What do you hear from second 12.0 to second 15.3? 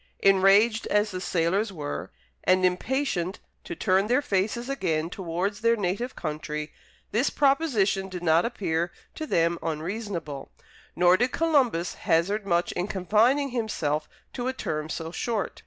hazard much in confining himself to a term so